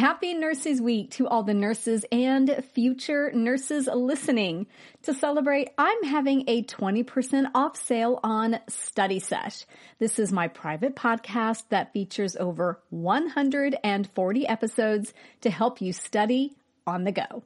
[0.00, 4.66] Happy Nurses Week to all the nurses and future nurses listening.
[5.02, 9.66] To celebrate, I'm having a 20% off sale on Study Sesh.
[9.98, 16.56] This is my private podcast that features over 140 episodes to help you study
[16.86, 17.42] on the go.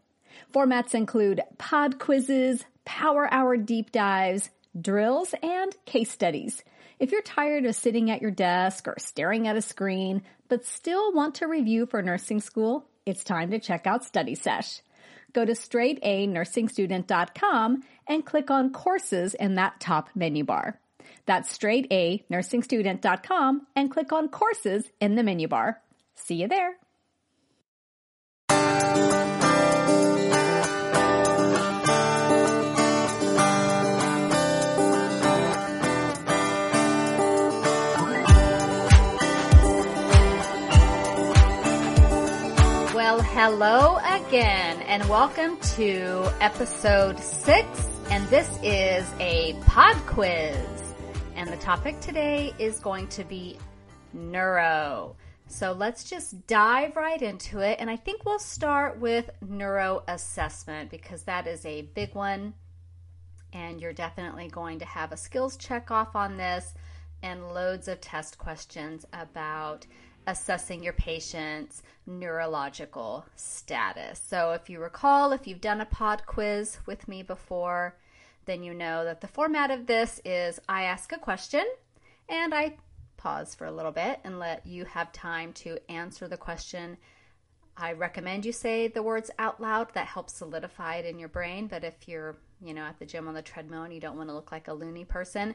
[0.55, 4.49] Formats include pod quizzes, power hour deep dives,
[4.81, 6.63] drills, and case studies.
[6.99, 11.13] If you're tired of sitting at your desk or staring at a screen, but still
[11.13, 14.81] want to review for nursing school, it's time to check out Study Sesh.
[15.33, 20.79] Go to straightanursingstudent.com and click on courses in that top menu bar.
[21.27, 25.81] That's straightanursingstudent.com and click on courses in the menu bar.
[26.15, 26.77] See you there.
[43.47, 47.67] Hello again, and welcome to episode six.
[48.09, 50.57] And this is a pod quiz.
[51.37, 53.59] And the topic today is going to be
[54.15, 55.15] neuro.
[55.47, 57.81] So let's just dive right into it.
[57.81, 62.55] And I think we'll start with neuro assessment because that is a big one.
[63.53, 66.73] And you're definitely going to have a skills check off on this
[67.23, 69.87] and loads of test questions about
[70.27, 74.21] assessing your patient's neurological status.
[74.25, 77.97] So, if you recall, if you've done a pod quiz with me before,
[78.47, 81.65] then you know that the format of this is I ask a question
[82.29, 82.77] and I
[83.17, 86.99] pause for a little bit and let you have time to answer the question.
[87.77, 89.93] I recommend you say the words out loud.
[89.95, 91.67] That helps solidify it in your brain.
[91.67, 94.29] But if you're, you know, at the gym on the treadmill and you don't want
[94.29, 95.55] to look like a loony person,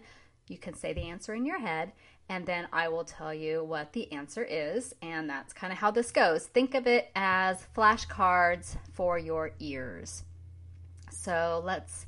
[0.49, 1.93] you can say the answer in your head
[2.29, 4.93] and then I will tell you what the answer is.
[5.01, 6.45] And that's kind of how this goes.
[6.45, 10.23] Think of it as flashcards for your ears.
[11.11, 12.05] So let's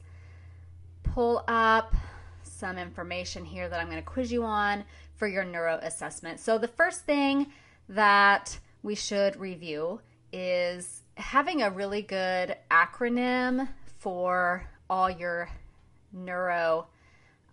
[1.01, 1.95] pull up
[2.43, 4.83] some information here that I'm going to quiz you on
[5.15, 6.39] for your neuro assessment.
[6.39, 7.47] So, the first thing
[7.89, 10.01] that we should review
[10.31, 13.67] is having a really good acronym
[13.99, 15.49] for all your
[16.13, 16.87] neuro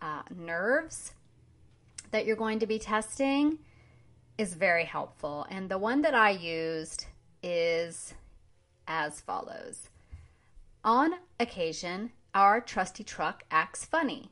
[0.01, 1.13] uh, nerves
[2.11, 3.59] that you're going to be testing
[4.37, 5.47] is very helpful.
[5.51, 7.07] And the one that I used
[7.43, 8.15] is
[8.87, 9.91] as follows
[10.85, 14.31] On occasion, our trusty truck acts funny.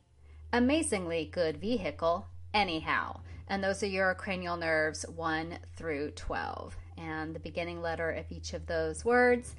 [0.52, 3.20] Amazingly good vehicle, anyhow.
[3.48, 6.76] And those are your cranial nerves 1 through 12.
[6.96, 9.54] And the beginning letter of each of those words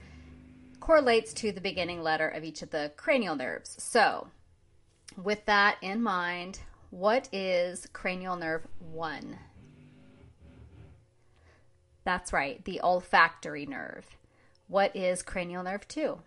[0.79, 3.75] correlates to the beginning letter of each of the cranial nerves.
[3.79, 4.27] So,
[5.15, 6.59] with that in mind,
[6.89, 9.37] what is cranial nerve 1?
[12.03, 14.05] That's right, the olfactory nerve.
[14.67, 16.19] What is cranial nerve 2?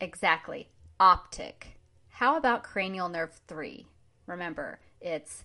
[0.00, 1.78] Exactly, optic.
[2.08, 3.86] How about cranial nerve 3?
[4.26, 5.44] Remember, it's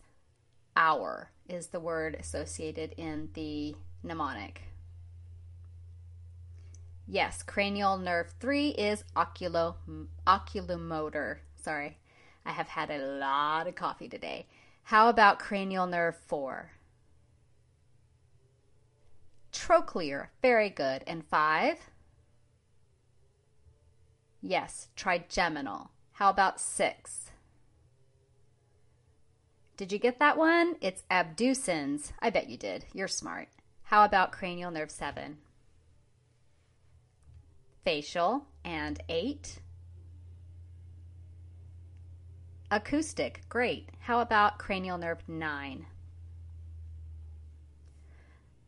[0.75, 4.61] our is the word associated in the mnemonic.
[7.09, 9.75] Yes, cranial nerve 3 is oculo,
[10.27, 11.37] oculomotor.
[11.55, 11.97] Sorry,
[12.45, 14.47] I have had a lot of coffee today.
[14.83, 16.71] How about cranial nerve 4?
[19.53, 21.03] Trochlear, very good.
[21.07, 21.77] And 5?
[24.41, 25.91] Yes, trigeminal.
[26.13, 27.31] How about 6?
[29.77, 30.75] Did you get that one?
[30.81, 32.11] It's abducens.
[32.19, 32.85] I bet you did.
[32.93, 33.47] You're smart.
[33.83, 35.37] How about cranial nerve 7?
[37.87, 39.59] Facial and 8?
[42.69, 43.87] Acoustic, great.
[43.99, 45.85] How about cranial nerve 9?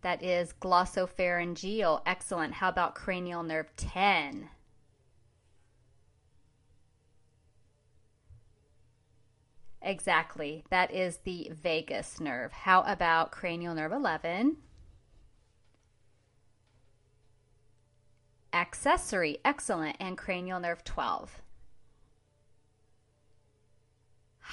[0.03, 2.53] That is glossopharyngeal, excellent.
[2.53, 4.47] How about cranial nerve 10?
[9.81, 12.53] Exactly, that is the vagus nerve.
[12.53, 14.55] How about cranial nerve 11?
[18.53, 19.97] Accessory, excellent.
[19.99, 21.41] And cranial nerve 12?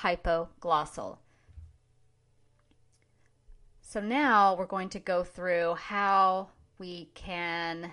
[0.02, 1.18] hypoglossal.
[3.80, 6.48] So now we're going to go through how
[6.78, 7.92] we can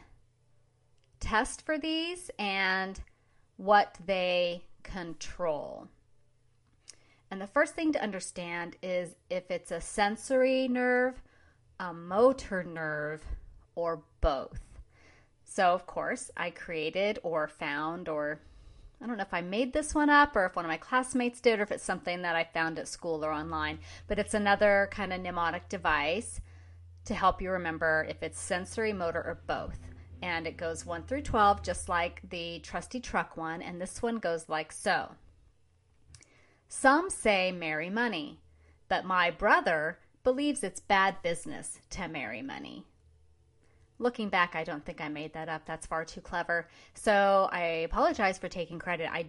[1.19, 2.99] test for these and
[3.57, 5.87] what they control.
[7.31, 11.21] And the first thing to understand is if it's a sensory nerve,
[11.79, 13.23] a motor nerve,
[13.75, 14.72] or both.
[15.43, 18.39] So, of course, I created or found or
[19.01, 21.41] I don't know if I made this one up or if one of my classmates
[21.41, 24.87] did or if it's something that I found at school or online, but it's another
[24.91, 26.39] kind of mnemonic device
[27.05, 29.79] to help you remember if it's sensory, motor, or both.
[30.21, 33.61] And it goes 1 through 12, just like the trusty truck one.
[33.61, 35.15] And this one goes like so
[36.69, 38.39] Some say marry money,
[38.87, 42.85] but my brother believes it's bad business to marry money.
[44.03, 45.65] Looking back, I don't think I made that up.
[45.65, 46.67] That's far too clever.
[46.93, 49.09] So I apologize for taking credit.
[49.09, 49.27] I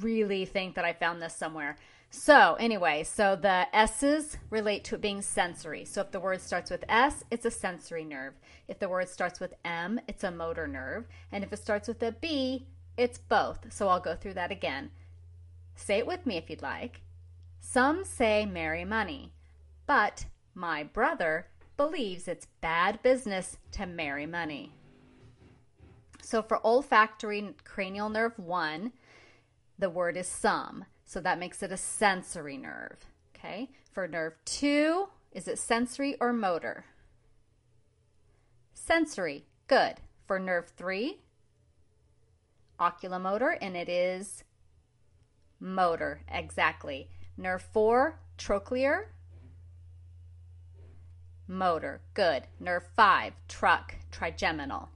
[0.00, 1.76] really think that I found this somewhere.
[2.10, 5.84] So, anyway, so the S's relate to it being sensory.
[5.84, 8.34] So, if the word starts with S, it's a sensory nerve.
[8.68, 11.06] If the word starts with M, it's a motor nerve.
[11.32, 13.72] And if it starts with a B, it's both.
[13.72, 14.92] So, I'll go through that again.
[15.74, 17.00] Say it with me if you'd like.
[17.58, 19.32] Some say marry money,
[19.84, 24.72] but my brother believes it's bad business to marry money.
[26.22, 28.92] So, for olfactory cranial nerve 1,
[29.78, 30.84] the word is some.
[31.04, 32.98] So that makes it a sensory nerve.
[33.36, 33.70] Okay.
[33.92, 36.86] For nerve two, is it sensory or motor?
[38.72, 39.44] Sensory.
[39.66, 39.96] Good.
[40.26, 41.18] For nerve three,
[42.80, 44.42] oculomotor, and it is
[45.60, 46.22] motor.
[46.32, 47.08] Exactly.
[47.36, 49.06] Nerve four, trochlear.
[51.46, 52.00] Motor.
[52.14, 52.44] Good.
[52.58, 54.90] Nerve five, truck, trigeminal.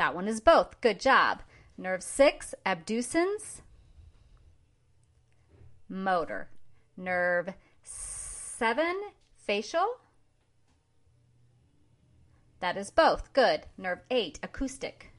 [0.00, 0.80] That one is both.
[0.80, 1.42] Good job.
[1.76, 3.60] Nerve 6, abducens.
[5.90, 6.48] Motor.
[6.96, 8.96] Nerve 7,
[9.34, 9.96] facial.
[12.60, 13.32] That is both.
[13.34, 13.66] Good.
[13.76, 15.12] Nerve 8, acoustic.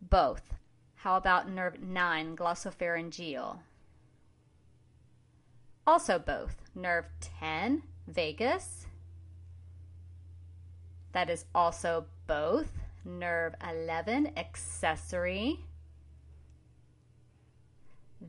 [0.00, 0.54] Both.
[0.96, 3.58] How about nerve 9, glossopharyngeal?
[5.86, 6.56] Also both.
[6.74, 7.06] Nerve
[7.40, 8.86] 10, vagus.
[11.12, 12.70] That is also both
[13.04, 15.60] nerve 11 accessory.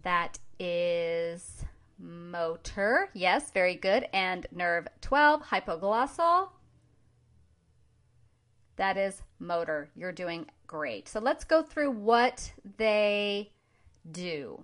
[0.01, 1.63] That is
[1.99, 3.09] motor.
[3.13, 4.07] Yes, very good.
[4.13, 6.49] And nerve 12 hypoglossal.
[8.75, 9.89] That is motor.
[9.95, 11.07] You're doing great.
[11.07, 13.51] So let's go through what they
[14.11, 14.63] do.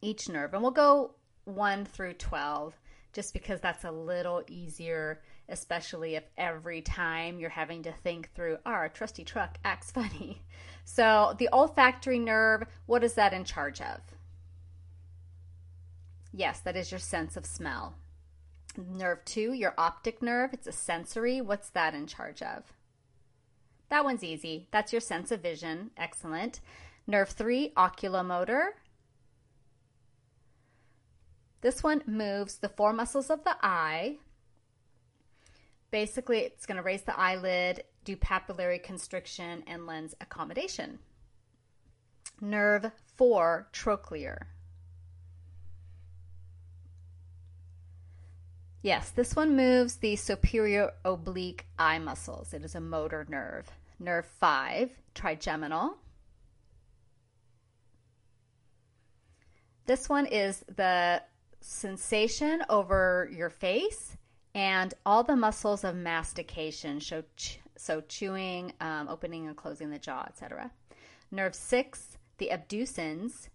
[0.00, 0.54] Each nerve.
[0.54, 1.13] And we'll go
[1.44, 2.74] 1 through 12
[3.12, 8.58] just because that's a little easier especially if every time you're having to think through,
[8.64, 10.42] ah, our trusty truck acts funny.
[10.84, 14.00] So, the olfactory nerve, what is that in charge of?
[16.32, 17.94] Yes, that is your sense of smell.
[18.76, 21.40] Nerve 2, your optic nerve, it's a sensory.
[21.40, 22.72] What's that in charge of?
[23.88, 24.66] That one's easy.
[24.72, 25.90] That's your sense of vision.
[25.96, 26.60] Excellent.
[27.06, 28.70] Nerve 3, oculomotor.
[31.64, 34.18] This one moves the four muscles of the eye
[35.94, 40.98] Basically, it's going to raise the eyelid, do pupillary constriction, and lens accommodation.
[42.40, 44.38] Nerve 4, trochlear.
[48.82, 52.52] Yes, this one moves the superior oblique eye muscles.
[52.52, 53.70] It is a motor nerve.
[54.00, 55.96] Nerve 5, trigeminal.
[59.86, 61.22] This one is the
[61.64, 64.18] sensation over your face
[64.54, 69.98] and all the muscles of mastication, so, ch- so chewing, um, opening and closing the
[69.98, 70.70] jaw, etc.
[71.30, 73.48] Nerve six, the abducens.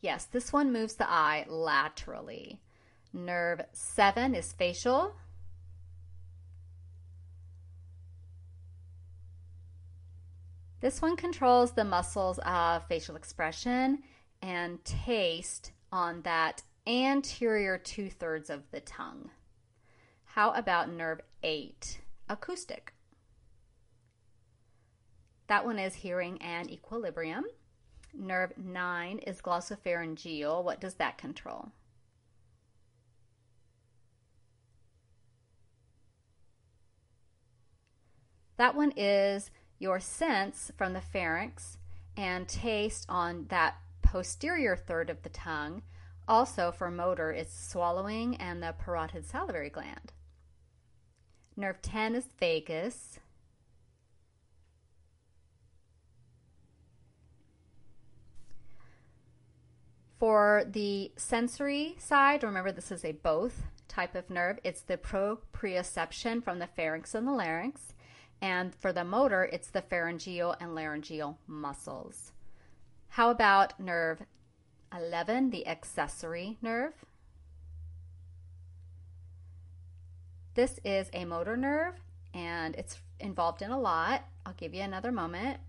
[0.00, 2.60] Yes, this one moves the eye laterally.
[3.12, 5.14] Nerve seven is facial.
[10.80, 13.98] This one controls the muscles of facial expression
[14.42, 19.30] and taste on that anterior two thirds of the tongue.
[20.24, 22.00] How about nerve 8?
[22.28, 22.92] Acoustic.
[25.48, 27.44] That one is hearing and equilibrium.
[28.14, 30.62] Nerve 9 is glossopharyngeal.
[30.62, 31.72] What does that control?
[38.58, 41.78] That one is your sense from the pharynx
[42.16, 43.76] and taste on that
[44.10, 45.82] posterior third of the tongue
[46.28, 50.12] also, for motor, it's swallowing and the parotid salivary gland.
[51.56, 53.18] Nerve 10 is vagus.
[60.18, 64.58] For the sensory side, remember this is a both type of nerve.
[64.62, 67.94] It's the proprioception from the pharynx and the larynx.
[68.42, 72.32] And for the motor, it's the pharyngeal and laryngeal muscles.
[73.08, 74.22] How about nerve
[74.96, 76.94] 11, the accessory nerve.
[80.54, 81.94] This is a motor nerve
[82.34, 84.24] and it's involved in a lot.
[84.44, 85.60] I'll give you another moment.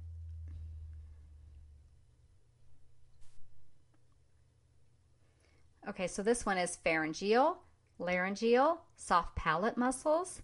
[5.88, 7.58] Okay, so this one is pharyngeal,
[7.98, 10.42] laryngeal, soft palate muscles,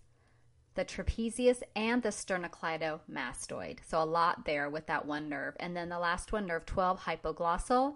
[0.76, 3.80] the trapezius, and the sternocleidomastoid.
[3.88, 5.56] So a lot there with that one nerve.
[5.60, 7.96] And then the last one, nerve 12, hypoglossal.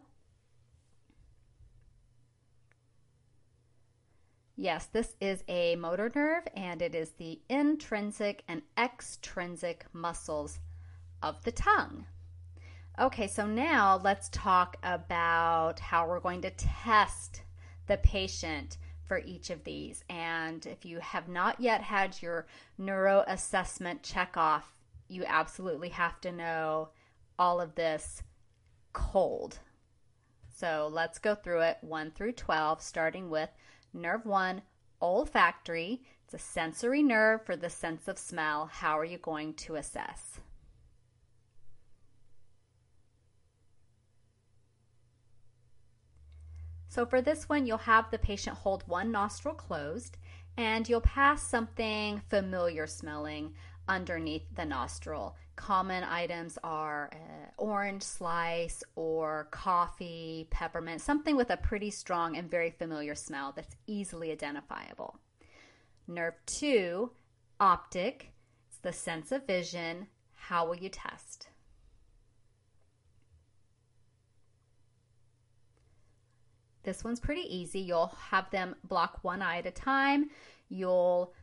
[4.56, 10.60] Yes, this is a motor nerve and it is the intrinsic and extrinsic muscles
[11.24, 12.06] of the tongue.
[13.00, 17.44] Okay, so now let's talk about how we're going to test
[17.88, 18.78] the patient
[19.10, 20.06] for each of these.
[20.10, 22.48] And if you have not yet had your
[22.78, 24.78] neuro assessment check off,
[25.10, 26.90] you absolutely have to know
[27.38, 28.24] all of this
[28.94, 29.60] cold.
[30.56, 33.50] So let's go through it 1 through 12, starting with
[33.94, 34.62] nerve 1,
[35.02, 36.04] olfactory.
[36.26, 38.70] It's a sensory nerve for the sense of smell.
[38.72, 40.40] How are you going to assess?
[47.00, 50.18] So for this one, you'll have the patient hold one nostril closed
[50.58, 53.54] and you'll pass something familiar smelling
[53.88, 55.38] underneath the nostril.
[55.56, 62.52] Common items are uh, orange slice or coffee, peppermint, something with a pretty strong and
[62.52, 65.18] very familiar smell that's easily identifiable.
[66.06, 67.10] Nerve 2,
[67.62, 68.34] optic,
[68.68, 70.08] it's the sense of vision.
[70.34, 71.49] How will you test?
[76.84, 77.80] This one's pretty easy.
[77.80, 80.30] You'll have them block one eye at a time.
[80.70, 81.34] You'll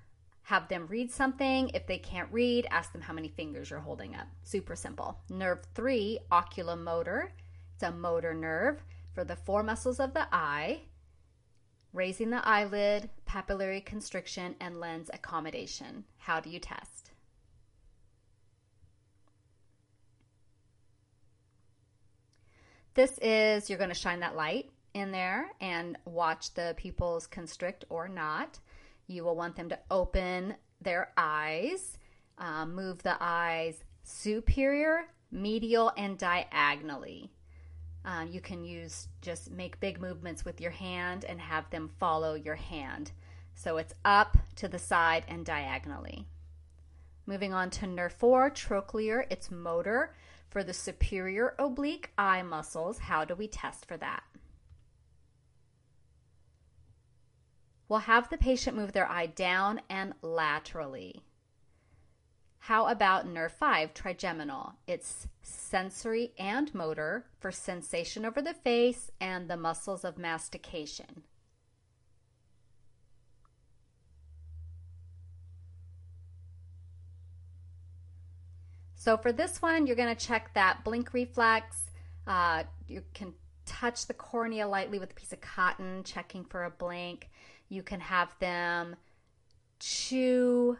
[0.42, 1.70] have them read something.
[1.74, 4.28] If they can't read, ask them how many fingers you're holding up.
[4.44, 5.18] Super simple.
[5.28, 7.28] Nerve three, oculomotor.
[7.74, 10.82] It's a motor nerve for the four muscles of the eye,
[11.92, 16.04] raising the eyelid, pupillary constriction, and lens accommodation.
[16.18, 17.10] How do you test?
[22.94, 27.84] This is, you're going to shine that light in there and watch the pupils constrict
[27.90, 28.58] or not.
[29.06, 31.98] You will want them to open their eyes,
[32.38, 37.30] uh, move the eyes superior, medial, and diagonally.
[38.06, 42.34] Uh, you can use just make big movements with your hand and have them follow
[42.34, 43.12] your hand.
[43.54, 46.26] So it's up to the side and diagonally.
[47.26, 50.14] Moving on to nerve 4, trochlear, it's motor
[50.48, 52.98] for the superior oblique eye muscles.
[52.98, 54.22] How do we test for that?
[57.88, 61.22] We'll have the patient move their eye down and laterally.
[62.58, 64.72] How about nerve 5, trigeminal?
[64.88, 71.22] It's sensory and motor for sensation over the face and the muscles of mastication.
[78.96, 81.76] So for this one, you're going to check that blink reflex.
[82.26, 83.32] Uh, you can
[83.64, 87.30] touch the cornea lightly with a piece of cotton, checking for a blink.
[87.68, 88.96] You can have them
[89.78, 90.78] chew,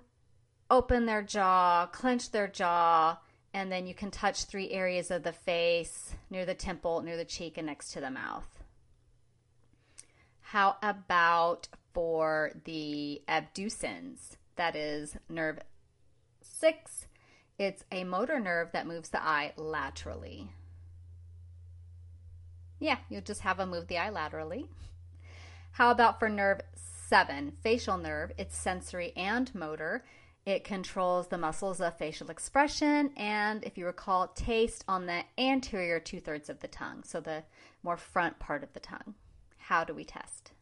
[0.71, 3.19] open their jaw, clench their jaw,
[3.53, 7.25] and then you can touch three areas of the face near the temple, near the
[7.25, 8.63] cheek, and next to the mouth.
[10.41, 14.37] How about for the abducens?
[14.57, 15.59] That is nerve
[16.41, 17.07] six.
[17.59, 20.51] It's a motor nerve that moves the eye laterally.
[22.79, 24.67] Yeah, you'll just have them move the eye laterally.
[25.73, 26.61] How about for nerve
[27.09, 28.33] seven, facial nerve?
[28.37, 30.05] It's sensory and motor.
[30.45, 36.01] It controls the muscles of facial expression and, if you recall, taste on the anterior
[36.01, 37.45] two thirds of the tongue, so the
[37.83, 39.15] more front part of the tongue.
[39.59, 40.53] How do we test?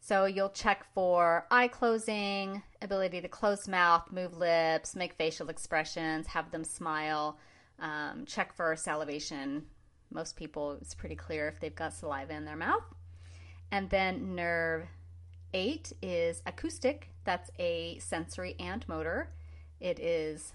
[0.00, 6.26] So you'll check for eye closing, ability to close mouth, move lips, make facial expressions,
[6.26, 7.38] have them smile,
[7.78, 9.66] um, check for salivation,
[10.10, 12.84] most people, it's pretty clear if they've got saliva in their mouth.
[13.70, 14.86] And then nerve
[15.52, 17.10] eight is acoustic.
[17.24, 19.32] That's a sensory and motor.
[19.80, 20.52] It is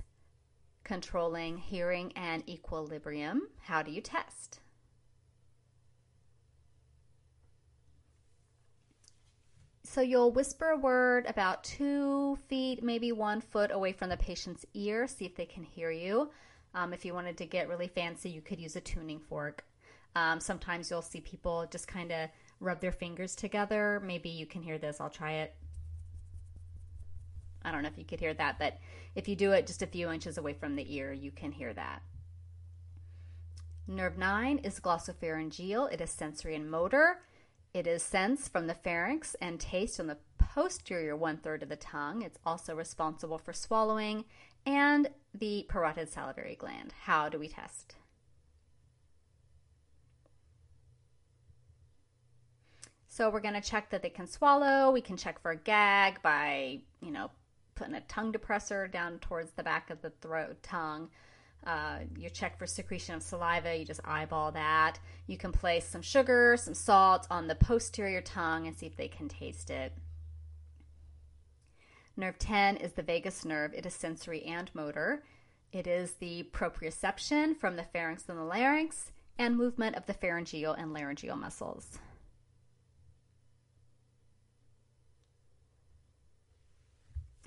[0.83, 3.43] controlling hearing and equilibrium.
[3.63, 4.59] How do you test?
[9.83, 14.63] So you'll whisper a word about two feet, maybe one foot away from the patient's
[14.75, 16.29] ear, see if they can hear you.
[16.73, 19.65] Um, if you wanted to get really fancy, you could use a tuning fork.
[20.15, 24.01] Um, sometimes you'll see people just kind of rub their fingers together.
[24.03, 24.99] Maybe you can hear this.
[24.99, 25.55] I'll try it.
[27.63, 28.77] I don't know if you could hear that, but
[29.15, 31.73] if you do it just a few inches away from the ear, you can hear
[31.73, 32.01] that.
[33.88, 35.91] Nerve 9 is glossopharyngeal.
[35.91, 37.21] It is sensory and motor.
[37.73, 41.75] It is sense from the pharynx and taste on the posterior one third of the
[41.75, 42.21] tongue.
[42.21, 44.25] It's also responsible for swallowing
[44.69, 46.93] and the parotid salivary gland.
[47.01, 47.95] How do we test?
[53.07, 54.91] So we're going to check that they can swallow.
[54.91, 57.31] We can check for a gag by, you know,
[57.73, 61.09] putting a tongue depressor down towards the back of the throat tongue.
[61.65, 64.99] Uh, you check for secretion of saliva, you just eyeball that.
[65.25, 69.09] You can place some sugar, some salt on the posterior tongue and see if they
[69.09, 69.93] can taste it.
[72.19, 73.73] Nerve 10 is the vagus nerve.
[73.73, 75.23] It is sensory and motor.
[75.71, 80.73] It is the proprioception from the pharynx and the larynx and movement of the pharyngeal
[80.73, 81.97] and laryngeal muscles.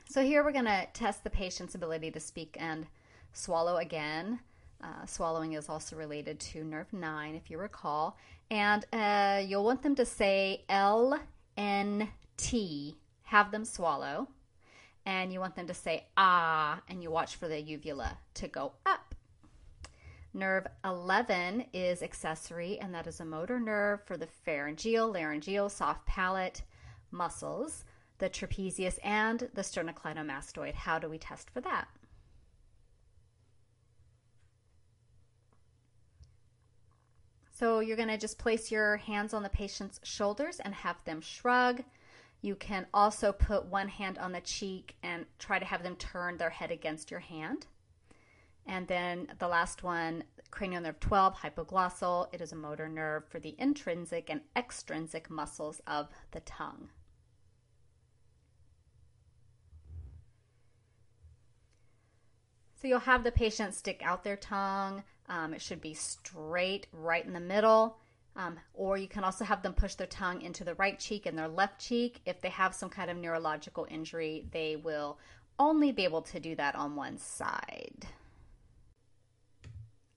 [0.09, 2.87] So here we're going to test the patient's ability to speak and
[3.35, 4.41] swallow again.
[4.83, 8.17] Uh, swallowing is also related to nerve 9, if you recall.
[8.51, 11.21] And uh, you'll want them to say L
[11.59, 14.29] N T, have them swallow
[15.05, 18.73] and you want them to say ah, and you watch for the uvula to go
[18.87, 19.15] up.
[20.35, 26.07] Nerve 11 is accessory, and that is a motor nerve for the pharyngeal, laryngeal, soft
[26.07, 26.63] palate
[27.11, 27.85] muscles,
[28.19, 30.73] the trapezius, and the sternocleidomastoid.
[30.75, 31.89] How do we test for that?
[37.63, 41.21] So you're going to just place your hands on the patient's shoulders and have them
[41.21, 41.85] shrug.
[42.43, 46.37] You can also put one hand on the cheek and try to have them turn
[46.37, 47.67] their head against your hand.
[48.67, 52.35] And then the last one, cranial nerve 12, hypoglossal.
[52.35, 56.91] It is a motor nerve for the intrinsic and extrinsic muscles of the tongue.
[62.75, 65.05] So you'll have the patient stick out their tongue.
[65.29, 67.99] Um, it should be straight right in the middle.
[68.35, 71.37] Um, or you can also have them push their tongue into the right cheek and
[71.37, 72.21] their left cheek.
[72.25, 75.19] If they have some kind of neurological injury, they will
[75.59, 78.07] only be able to do that on one side.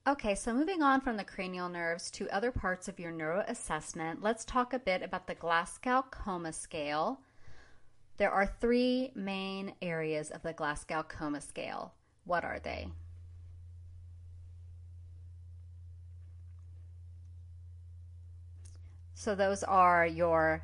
[0.08, 4.22] Okay, so moving on from the cranial nerves to other parts of your neuro assessment,
[4.22, 7.20] let's talk a bit about the Glasgow Coma Scale.
[8.16, 11.92] There are three main areas of the Glasgow Coma Scale.
[12.24, 12.86] What are they?
[19.26, 20.62] So those are your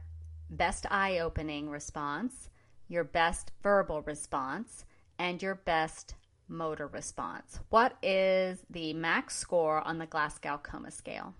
[0.48, 2.48] best eye opening response,
[2.86, 4.84] your best verbal response,
[5.18, 6.14] and your best
[6.46, 7.58] motor response.
[7.70, 11.34] What is the max score on the Glasgow Coma scale?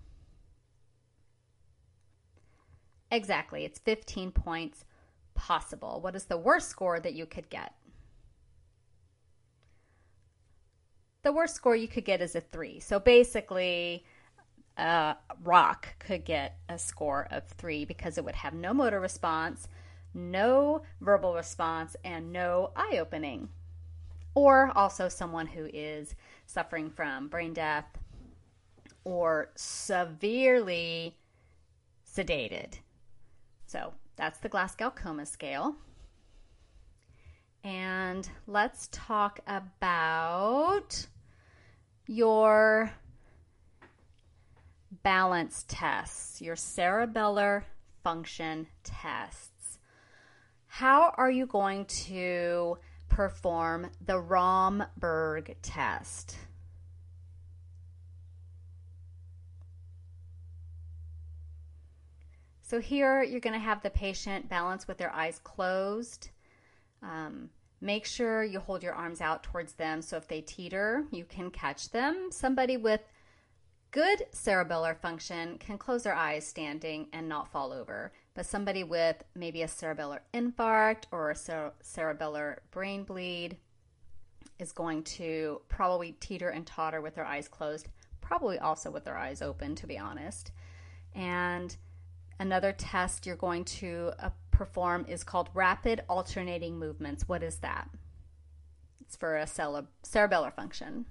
[3.09, 4.83] Exactly, it's 15 points
[5.33, 6.01] possible.
[6.01, 7.73] What is the worst score that you could get?
[11.21, 12.81] The worst score you could get is a 3.
[12.81, 14.03] So basically,
[14.77, 19.67] uh, rock could get a score of three because it would have no motor response,
[20.13, 23.49] no verbal response, and no eye opening.
[24.35, 26.15] Or also someone who is
[26.47, 27.85] suffering from brain death
[29.03, 31.17] or severely
[32.15, 32.75] sedated.
[33.67, 35.75] So that's the Glasgow Coma Scale.
[37.63, 41.07] And let's talk about
[42.07, 42.91] your
[45.03, 47.63] balance tests, your cerebellar
[48.03, 49.79] function tests.
[50.67, 52.77] How are you going to
[53.09, 56.37] perform the Romberg test?
[62.61, 66.29] So here you're going to have the patient balance with their eyes closed.
[67.03, 71.25] Um, make sure you hold your arms out towards them so if they teeter, you
[71.25, 72.29] can catch them.
[72.31, 73.01] Somebody with
[73.93, 79.23] Good cerebellar function can close their eyes standing and not fall over, but somebody with
[79.35, 83.57] maybe a cerebellar infarct or a cerebellar brain bleed
[84.57, 87.87] is going to probably teeter and totter with their eyes closed,
[88.19, 90.51] probably also with their eyes open, to be honest.
[91.13, 91.77] And
[92.39, 97.29] another test you're going to uh, perform is called rapid alternating movements.
[97.29, 97.91] What is that?
[99.01, 101.05] It's for a cerebellar function.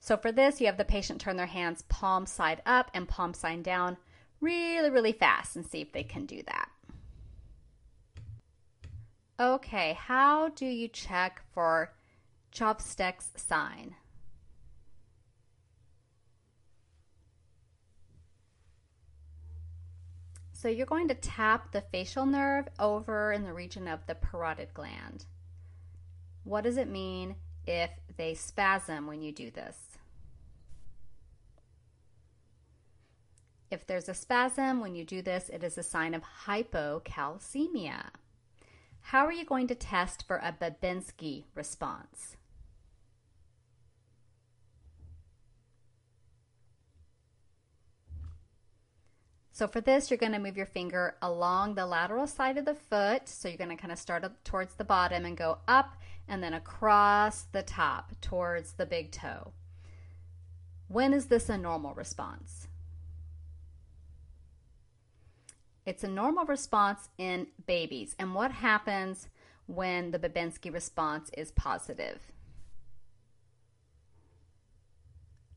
[0.00, 3.34] So for this, you have the patient turn their hands palm side up and palm
[3.34, 3.98] side down
[4.40, 6.70] really, really fast and see if they can do that.
[9.38, 11.92] Okay, how do you check for
[12.52, 13.94] Chvostek's sign?
[20.52, 24.74] So you're going to tap the facial nerve over in the region of the parotid
[24.74, 25.24] gland.
[26.44, 27.36] What does it mean
[27.66, 29.89] if they spasm when you do this?
[33.70, 38.06] If there's a spasm when you do this, it is a sign of hypocalcemia.
[39.02, 42.36] How are you going to test for a Babinski response?
[49.52, 52.74] So for this, you're going to move your finger along the lateral side of the
[52.74, 53.28] foot.
[53.28, 56.42] So you're going to kind of start up towards the bottom and go up and
[56.42, 59.52] then across the top towards the big toe.
[60.88, 62.68] When is this a normal response?
[65.86, 68.14] It's a normal response in babies.
[68.18, 69.28] And what happens
[69.66, 72.20] when the Babinski response is positive?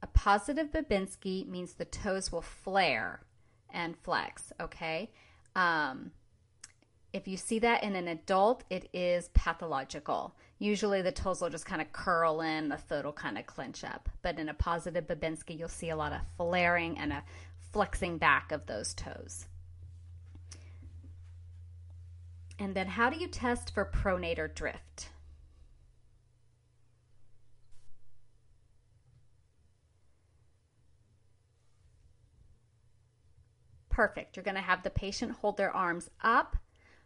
[0.01, 3.21] A positive Babinski means the toes will flare
[3.69, 5.11] and flex, okay?
[5.55, 6.11] Um,
[7.13, 10.35] if you see that in an adult, it is pathological.
[10.57, 13.83] Usually the toes will just kind of curl in, the foot will kind of clench
[13.83, 14.09] up.
[14.21, 17.23] But in a positive Babinski, you'll see a lot of flaring and a
[17.71, 19.45] flexing back of those toes.
[22.63, 25.09] And then how do you test for pronator drift?
[33.89, 34.37] Perfect.
[34.37, 36.55] You're going to have the patient hold their arms up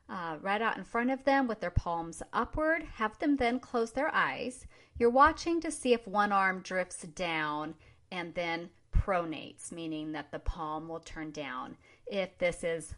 [0.08, 2.84] uh, right out in front of them with their palms upward.
[2.98, 4.68] Have them then close their eyes.
[5.00, 7.74] You're watching to see if one arm drifts down
[8.12, 11.78] and then pronates, meaning that the palm will turn down.
[12.06, 12.94] If this is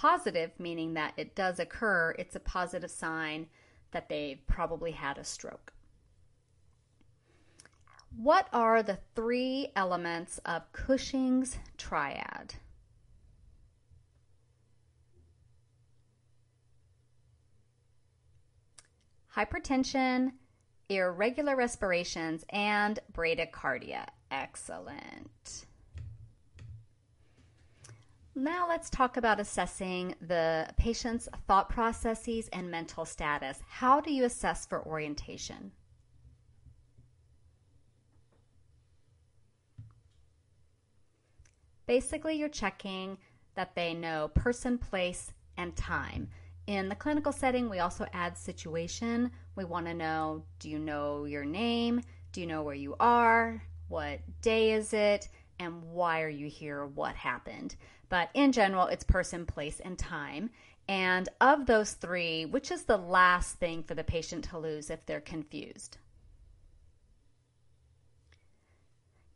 [0.00, 3.46] positive, meaning that it does occur, it's a positive sign
[3.90, 5.74] that they've probably had a stroke.
[8.16, 12.54] What are the three elements of Cushing's triad?
[19.36, 20.32] Hypertension,
[20.88, 24.06] irregular respirations, and bradycardia.
[24.30, 25.66] Excellent.
[28.40, 33.60] Now let's talk about assessing the patient's thought processes and mental status.
[33.68, 35.72] How do you assess for orientation?
[41.84, 43.18] Basically, you're checking
[43.56, 46.30] that they know person, place, and time.
[46.66, 49.30] In the clinical setting, we also add situation.
[49.54, 52.00] We want to know do you know your name?
[52.32, 53.62] Do you know where you are?
[53.88, 55.28] What day is it?
[55.58, 56.86] And why are you here?
[56.86, 57.76] What happened?
[58.10, 60.50] But in general, it's person, place, and time.
[60.88, 65.06] And of those three, which is the last thing for the patient to lose if
[65.06, 65.96] they're confused?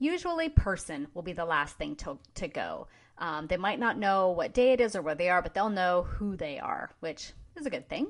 [0.01, 2.89] Usually, person will be the last thing to, to go.
[3.17, 5.71] Um, they might not know what day it is or where they are, but they'll
[5.71, 8.09] know who they are, which is a good thing.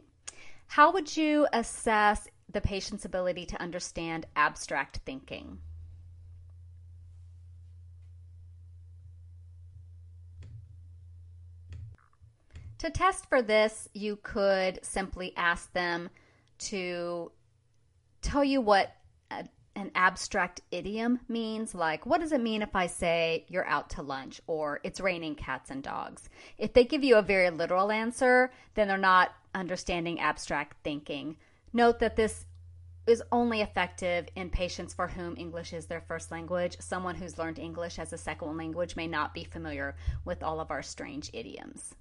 [0.66, 5.58] How would you assess the patient's ability to understand abstract thinking?
[12.84, 16.10] To test for this, you could simply ask them
[16.58, 17.32] to
[18.20, 18.94] tell you what
[19.30, 24.02] an abstract idiom means, like what does it mean if I say you're out to
[24.02, 26.28] lunch or it's raining cats and dogs?
[26.58, 31.38] If they give you a very literal answer, then they're not understanding abstract thinking.
[31.72, 32.44] Note that this
[33.06, 36.76] is only effective in patients for whom English is their first language.
[36.80, 40.70] Someone who's learned English as a second language may not be familiar with all of
[40.70, 41.94] our strange idioms.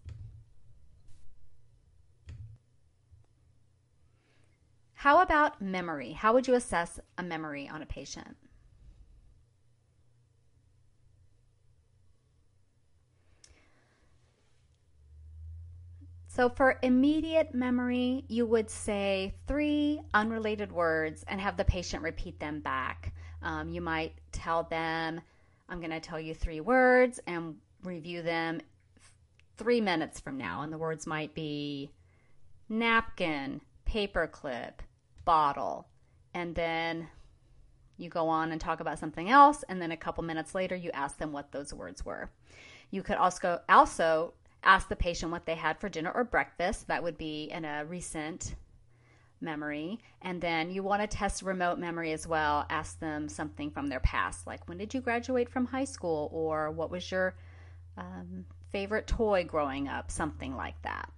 [5.03, 6.13] How about memory?
[6.13, 8.37] How would you assess a memory on a patient?
[16.27, 22.39] So, for immediate memory, you would say three unrelated words and have the patient repeat
[22.39, 23.13] them back.
[23.41, 25.19] Um, you might tell them,
[25.67, 28.61] I'm going to tell you three words and review them
[29.57, 30.61] three minutes from now.
[30.61, 31.91] And the words might be
[32.69, 34.75] napkin, paperclip,
[35.25, 35.87] bottle.
[36.33, 37.07] And then
[37.97, 39.63] you go on and talk about something else.
[39.69, 42.29] And then a couple minutes later, you ask them what those words were.
[42.91, 44.33] You could also, also
[44.63, 46.87] ask the patient what they had for dinner or breakfast.
[46.87, 48.55] That would be in a recent
[49.41, 49.99] memory.
[50.21, 52.65] And then you want to test remote memory as well.
[52.69, 56.29] Ask them something from their past, like when did you graduate from high school?
[56.31, 57.35] Or what was your
[57.97, 60.09] um, favorite toy growing up?
[60.09, 61.09] Something like that.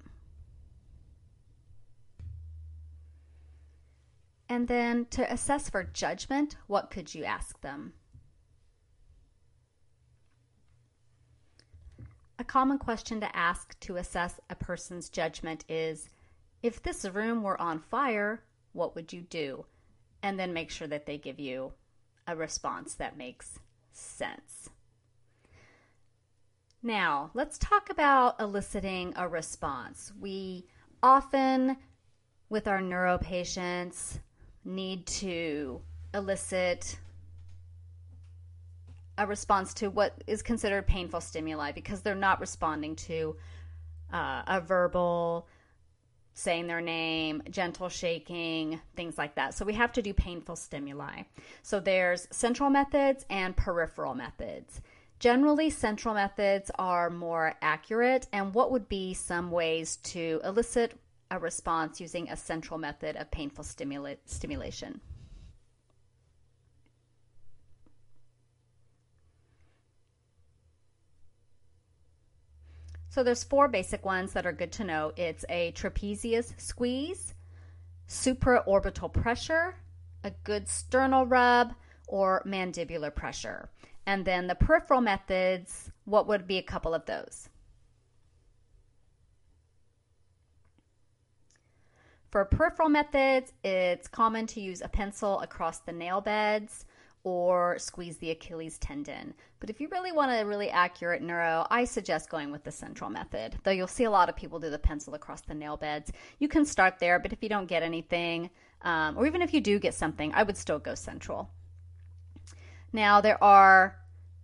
[4.47, 7.93] And then to assess for judgment, what could you ask them?
[12.37, 16.09] A common question to ask to assess a person's judgment is
[16.61, 19.65] if this room were on fire, what would you do?
[20.21, 21.73] And then make sure that they give you
[22.27, 23.59] a response that makes
[23.91, 24.69] sense.
[26.83, 30.11] Now, let's talk about eliciting a response.
[30.19, 30.67] We
[31.01, 31.77] often,
[32.49, 34.19] with our neuro patients,
[34.65, 35.81] need to
[36.13, 36.97] elicit
[39.17, 43.35] a response to what is considered painful stimuli because they're not responding to
[44.11, 45.47] uh, a verbal
[46.33, 49.53] saying their name, gentle shaking, things like that.
[49.53, 51.23] So we have to do painful stimuli.
[51.63, 54.81] So there's central methods and peripheral methods.
[55.19, 58.27] Generally, central methods are more accurate.
[58.33, 60.99] And what would be some ways to elicit
[61.31, 65.01] a response using a central method of painful stimula- stimulation?
[73.09, 75.13] So there's four basic ones that are good to know.
[75.15, 77.33] It's a trapezius squeeze,
[78.09, 79.75] supraorbital pressure,
[80.25, 81.73] a good sternal rub,
[82.07, 83.69] or mandibular pressure.
[84.05, 87.47] And then the peripheral methods, what would be a couple of those?
[92.35, 96.83] For peripheral methods, it's common to use a pencil across the nail beds
[97.23, 99.33] or squeeze the Achilles tendon.
[99.61, 103.09] But if you really want a really accurate neuro, I suggest going with the central
[103.09, 103.57] method.
[103.63, 106.11] Though you'll see a lot of people do the pencil across the nail beds.
[106.39, 108.49] You can start there, but if you don't get anything,
[108.81, 111.49] um, or even if you do get something, I would still go central.
[112.91, 113.95] Now, there are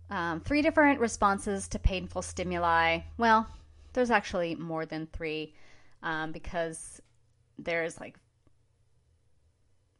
[0.08, 3.00] um, three different responses to painful stimuli.
[3.18, 3.46] Well,
[3.92, 5.52] there's actually more than three
[6.02, 7.02] um, because
[7.64, 8.16] there's like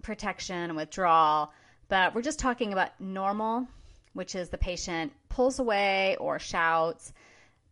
[0.03, 1.53] protection and withdrawal
[1.93, 3.69] but we're just talking about normal,
[4.15, 7.13] which is the patient pulls away or shouts.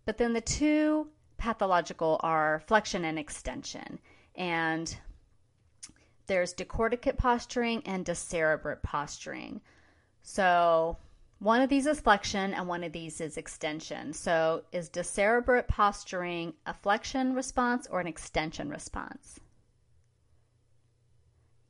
[0.05, 3.99] But then the two pathological are flexion and extension.
[4.35, 4.95] And
[6.27, 9.63] there's decorticate posturing and decerebrate posturing.
[10.23, 10.99] So
[11.39, 14.13] one of these is flexion and one of these is extension.
[14.13, 19.41] So is decerebrate posturing a flexion response or an extension response?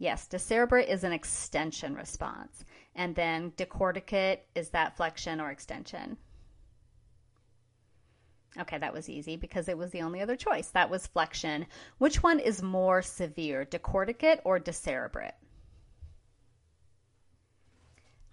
[0.01, 2.65] Yes, decerebrate is an extension response.
[2.95, 6.17] And then decorticate is that flexion or extension.
[8.59, 10.69] Okay, that was easy because it was the only other choice.
[10.69, 11.67] That was flexion.
[11.99, 15.35] Which one is more severe, decorticate or decerebrate?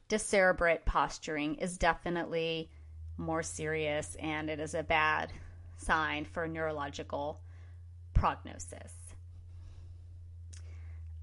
[0.08, 2.72] Decerebrate posturing is definitely
[3.18, 5.34] more serious and it is a bad
[5.76, 7.42] sign for neurological
[8.14, 9.07] prognosis.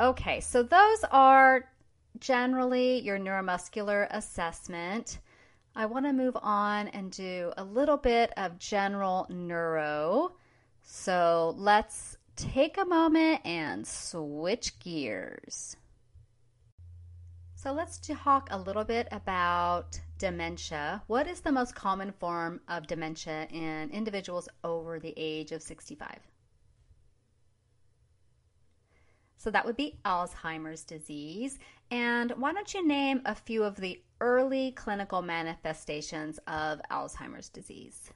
[0.00, 1.70] Okay, so those are
[2.18, 5.20] generally your neuromuscular assessment.
[5.76, 10.32] I want to move on and do a little bit of general neuro.
[10.82, 15.76] So let's take a moment and switch gears.
[17.54, 21.02] So let's talk a little bit about dementia.
[21.06, 26.18] What is the most common form of dementia in individuals over the age of 65?
[29.44, 31.58] So that would be Alzheimer's disease.
[31.90, 38.10] And why don't you name a few of the early clinical manifestations of Alzheimer's disease?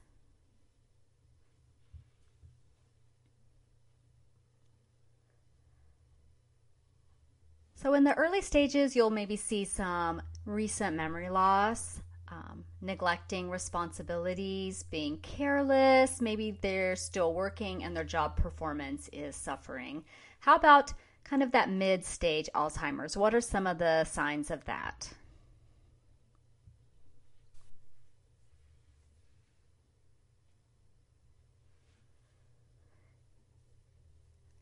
[7.75, 14.81] So, in the early stages, you'll maybe see some recent memory loss, um, neglecting responsibilities,
[14.81, 16.21] being careless.
[16.21, 20.03] Maybe they're still working and their job performance is suffering.
[20.39, 20.91] How about
[21.29, 23.15] kind of that mid stage Alzheimer's.
[23.15, 25.09] What are some of the signs of that?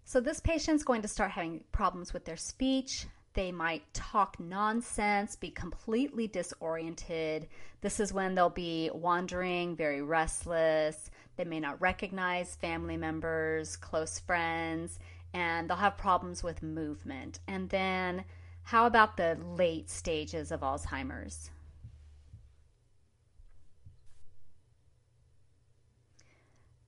[0.04, 3.08] So, this patient's going to start having problems with their speech.
[3.34, 7.50] They might talk nonsense, be completely disoriented.
[7.82, 11.12] This is when they'll be wandering, very restless.
[11.36, 14.98] They may not recognize family members, close friends,
[15.38, 17.40] and they'll have problems with movement.
[17.48, 18.26] And then,
[18.64, 21.52] how about the late stages of Alzheimer's?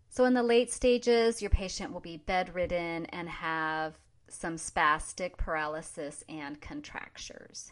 [0.10, 6.24] So, in the late stages, your patient will be bedridden and have some spastic paralysis
[6.28, 7.72] and contractures.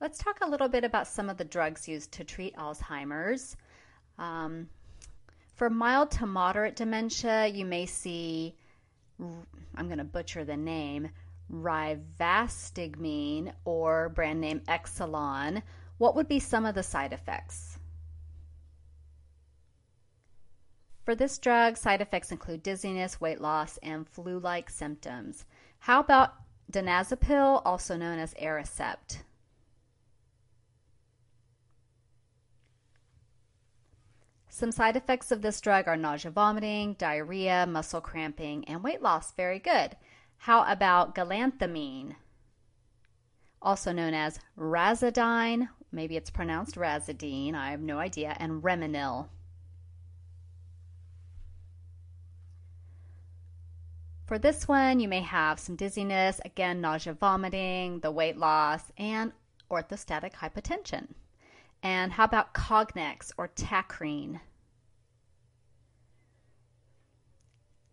[0.00, 3.56] Let's talk a little bit about some of the drugs used to treat Alzheimer's.
[4.18, 4.68] Um,
[5.56, 8.54] for mild to moderate dementia, you may see
[9.20, 11.10] I'm going to butcher the name,
[11.52, 15.62] rivastigmine or brand name Exelon,
[15.98, 17.78] what would be some of the side effects?
[21.04, 25.44] For this drug, side effects include dizziness, weight loss, and flu like symptoms.
[25.80, 26.34] How about
[26.70, 29.22] donazepam, also known as Aricept?
[34.54, 39.32] Some side effects of this drug are nausea, vomiting, diarrhea, muscle cramping, and weight loss.
[39.32, 39.96] Very good.
[40.36, 42.16] How about galanthamine,
[43.62, 49.28] also known as Razadyne maybe it's pronounced Razadyne, I have no idea, and Reminyl.
[54.26, 59.32] For this one, you may have some dizziness, again, nausea, vomiting, the weight loss, and
[59.70, 61.08] orthostatic hypotension.
[61.82, 64.40] And how about Cognex or Tacrine?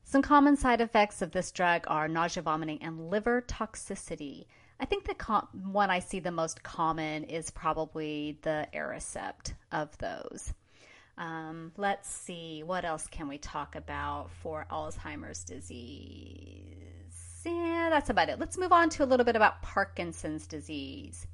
[0.04, 4.46] Some common side effects of this drug are nausea, vomiting, and liver toxicity.
[4.80, 9.96] I think the com- one I see the most common is probably the Aricept of
[9.98, 10.54] those.
[11.18, 16.74] Um, let's see, what else can we talk about for Alzheimer's disease?
[17.46, 18.40] Yeah, that's about it.
[18.40, 21.28] Let's move on to a little bit about Parkinson's disease.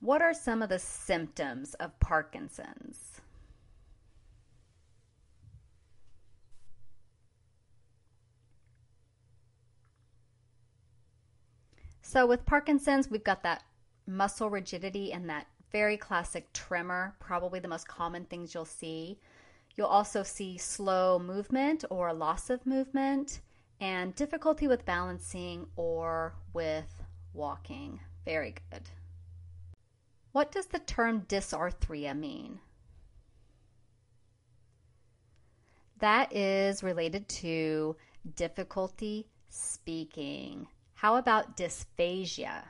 [0.00, 3.20] What are some of the symptoms of Parkinson's?
[12.02, 13.64] So, with Parkinson's, we've got that
[14.06, 19.18] muscle rigidity and that very classic tremor, probably the most common things you'll see.
[19.74, 23.40] You'll also see slow movement or loss of movement
[23.80, 27.02] and difficulty with balancing or with
[27.34, 28.00] walking.
[28.24, 28.88] Very good.
[30.36, 32.60] What does the term dysarthria mean?
[36.00, 37.96] That is related to
[38.34, 40.66] difficulty speaking.
[40.92, 42.64] How about dysphagia?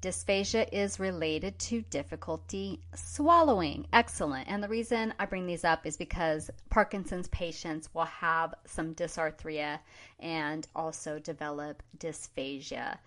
[0.00, 3.86] Dysphagia is related to difficulty swallowing.
[3.92, 4.48] Excellent.
[4.48, 9.78] And the reason I bring these up is because Parkinson's patients will have some dysarthria
[10.18, 12.98] and also develop dysphagia.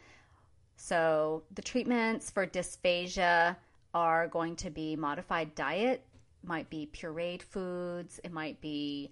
[0.76, 3.56] So, the treatments for dysphagia
[3.94, 6.04] are going to be modified diet,
[6.44, 9.12] might be pureed foods, it might be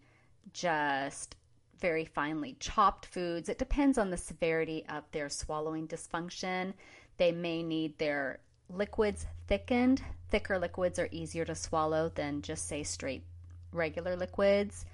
[0.53, 1.35] just
[1.79, 3.49] very finely chopped foods.
[3.49, 6.73] It depends on the severity of their swallowing dysfunction.
[7.21, 10.01] They may need their liquids thickened.
[10.31, 13.23] Thicker liquids are easier to swallow than just, say, straight
[13.71, 14.87] regular liquids.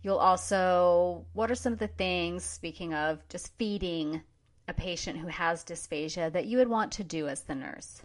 [0.00, 4.22] You'll also, what are some of the things, speaking of just feeding
[4.68, 8.00] a patient who has dysphagia, that you would want to do as the nurse?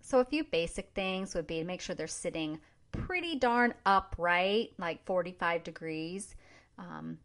[0.00, 2.60] So, a few basic things would be to make sure they're sitting
[2.94, 6.34] pretty darn upright, like 45 degrees
[6.78, 7.18] um,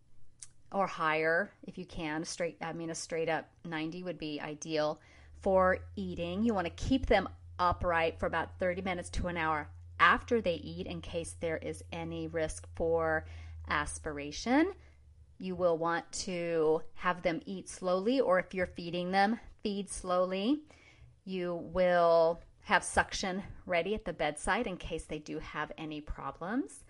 [0.71, 2.23] or higher if you can.
[2.23, 4.99] Straight, I mean, a straight up 90 would be ideal
[5.41, 6.43] for eating.
[6.43, 10.55] You want to keep them upright for about 30 minutes to an hour after they
[10.55, 13.25] eat in case there is any risk for
[13.67, 14.73] aspiration.
[15.37, 20.61] You will want to have them eat slowly, or if you're feeding them, feed slowly.
[21.25, 26.83] You will have suction ready at the bedside in case they do have any problems.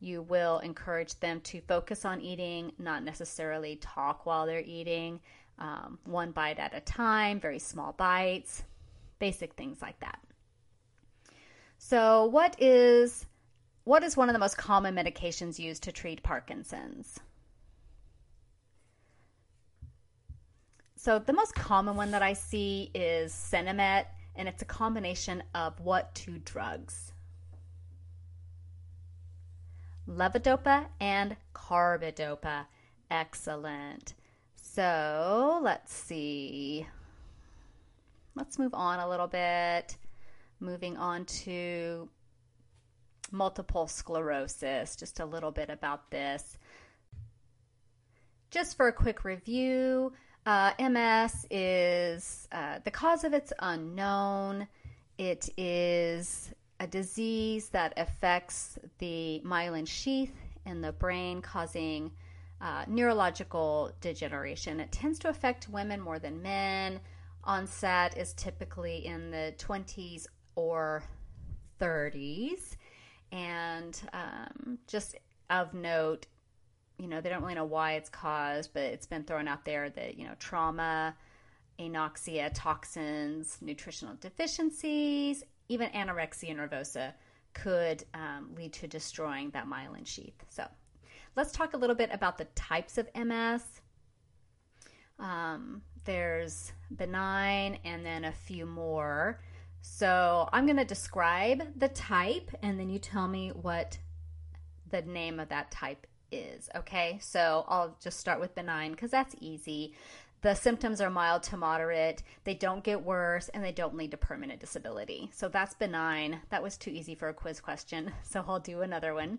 [0.00, 5.20] You will encourage them to focus on eating, not necessarily talk while they're eating,
[5.58, 8.64] um, one bite at a time, very small bites,
[9.18, 10.18] basic things like that.
[11.78, 13.26] So, what is
[13.84, 17.18] what is one of the most common medications used to treat Parkinson's?
[20.96, 25.80] So, the most common one that I see is Sinemet and it's a combination of
[25.80, 27.12] what two drugs?
[30.08, 32.66] Levodopa and carbidopa.
[33.10, 34.14] Excellent.
[34.56, 36.86] So let's see.
[38.34, 39.96] Let's move on a little bit.
[40.60, 42.08] Moving on to
[43.30, 46.58] multiple sclerosis, just a little bit about this.
[48.50, 50.12] Just for a quick review,
[50.46, 54.66] uh, MS is uh, the cause of it's unknown.
[55.18, 56.50] It is
[56.80, 60.34] a disease that affects the myelin sheath
[60.66, 62.10] in the brain, causing
[62.60, 64.80] uh, neurological degeneration.
[64.80, 67.00] It tends to affect women more than men.
[67.44, 71.02] Onset is typically in the 20s or
[71.80, 72.76] 30s.
[73.32, 75.16] And um, just
[75.50, 76.26] of note,
[76.98, 79.90] you know, they don't really know why it's caused, but it's been thrown out there
[79.90, 81.14] that, you know, trauma,
[81.78, 87.12] anoxia, toxins, nutritional deficiencies, even anorexia nervosa
[87.54, 90.44] could um, lead to destroying that myelin sheath.
[90.48, 90.66] So
[91.36, 93.62] let's talk a little bit about the types of MS.
[95.18, 99.40] Um, there's benign and then a few more.
[99.82, 103.98] So I'm going to describe the type and then you tell me what
[104.90, 106.68] the name of that type is.
[106.74, 109.94] Okay, so I'll just start with benign because that's easy.
[110.42, 114.16] the symptoms are mild to moderate, they don't get worse, and they don't lead to
[114.16, 115.30] permanent disability.
[115.32, 116.40] So that's benign.
[116.50, 119.38] That was too easy for a quiz question, so I'll do another one.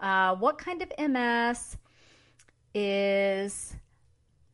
[0.00, 1.76] Uh, what kind of MS
[2.74, 3.74] is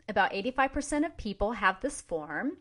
[0.08, 2.58] about 85% of people have this form?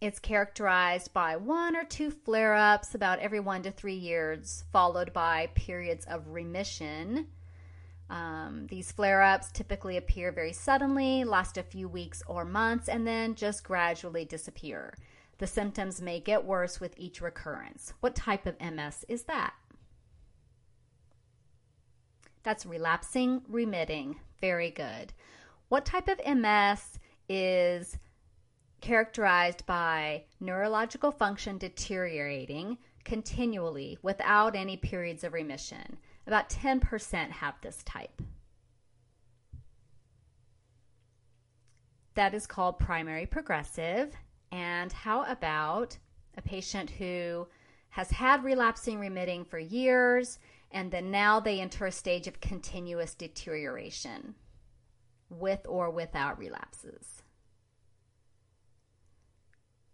[0.00, 5.12] It's characterized by one or two flare ups about every one to three years, followed
[5.12, 7.28] by periods of remission.
[8.08, 13.06] Um, these flare ups typically appear very suddenly, last a few weeks or months, and
[13.06, 14.94] then just gradually disappear.
[15.38, 17.92] The symptoms may get worse with each recurrence.
[18.00, 19.54] What type of MS is that?
[22.42, 24.20] That's relapsing remitting.
[24.40, 25.12] Very good.
[25.68, 27.98] What type of MS is
[28.80, 35.98] characterized by neurological function deteriorating continually without any periods of remission?
[36.26, 38.20] About 10% have this type.
[42.14, 44.14] That is called primary progressive.
[44.50, 45.98] And how about
[46.36, 47.46] a patient who
[47.90, 50.38] has had relapsing remitting for years
[50.72, 54.34] and then now they enter a stage of continuous deterioration
[55.30, 57.22] with or without relapses?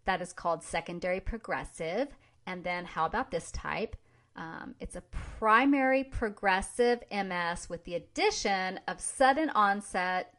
[0.04, 2.08] That is called secondary progressive.
[2.46, 3.96] And then how about this type?
[4.34, 5.02] Um, it's a
[5.38, 10.34] primary progressive MS with the addition of sudden onset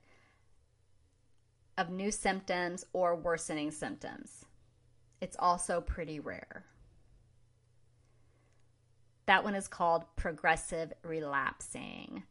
[1.78, 4.46] of new symptoms or worsening symptoms.
[5.22, 6.66] It's also pretty rare.
[9.26, 12.24] That one is called progressive relapsing.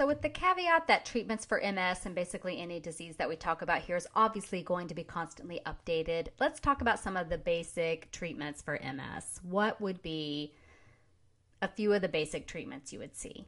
[0.00, 3.60] So, with the caveat that treatments for MS and basically any disease that we talk
[3.60, 7.36] about here is obviously going to be constantly updated, let's talk about some of the
[7.36, 9.40] basic treatments for MS.
[9.42, 10.54] What would be
[11.60, 13.44] a few of the basic treatments you would see?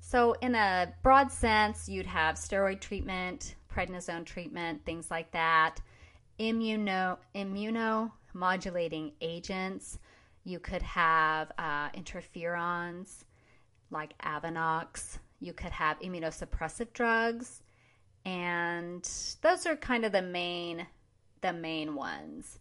[0.00, 5.82] So, in a broad sense, you'd have steroid treatment, prednisone treatment, things like that,
[6.40, 9.98] immuno immuno modulating agents.
[10.44, 13.24] You could have uh, interferons
[13.90, 15.18] like Avonex.
[15.40, 17.62] You could have immunosuppressive drugs,
[18.24, 19.08] and
[19.42, 20.86] those are kind of the main
[21.40, 22.58] the main ones.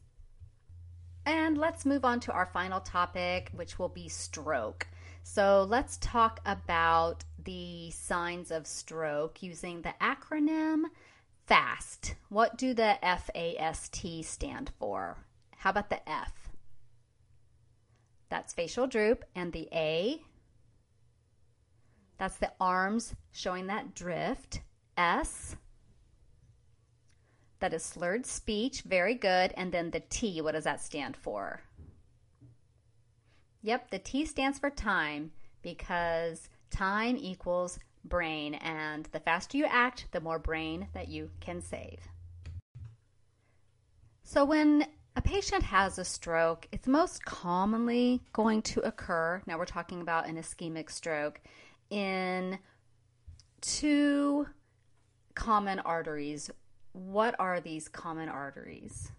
[1.25, 4.87] And let's move on to our final topic, which will be stroke.
[5.23, 10.83] So let's talk about the signs of stroke using the acronym
[11.47, 12.15] FAST.
[12.29, 15.17] What do the FAST stand for?
[15.57, 16.33] How about the F?
[18.29, 19.25] That's facial droop.
[19.35, 20.21] And the A?
[22.17, 24.61] That's the arms showing that drift.
[24.95, 25.55] S?
[27.59, 28.81] That is slurred speech.
[28.81, 29.53] Very good.
[29.57, 31.61] And then the T, what does that stand for?
[33.63, 35.31] Yep, the T stands for time
[35.63, 38.53] because time equals brain.
[38.55, 41.99] And the faster you act, the more brain that you can save.
[44.23, 44.85] So when
[45.17, 50.27] a patient has a stroke, it's most commonly going to occur, now we're talking about
[50.27, 51.41] an ischemic stroke,
[51.89, 52.59] in
[53.59, 54.47] two
[55.33, 56.51] common arteries.
[56.91, 59.11] What are these common arteries?